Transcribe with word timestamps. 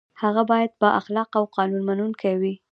هغه 0.21 0.43
باید 0.49 0.71
با 0.81 0.89
اخلاقه 0.99 1.37
او 1.39 1.45
قانون 1.55 1.81
منونکی 1.87 2.35
وي. 2.41 2.53